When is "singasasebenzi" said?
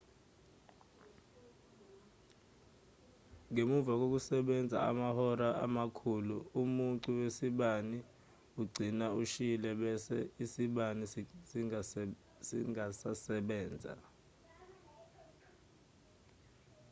12.63-13.91